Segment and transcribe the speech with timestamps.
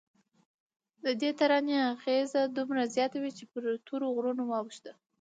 [1.05, 4.91] ددې ترانې اغېز دومره زیات و چې پر تورو غرونو واوښته.